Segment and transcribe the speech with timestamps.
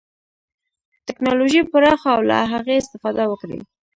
[1.07, 3.59] ټکنالوژي پراخه او له هغې استفاده وکړي.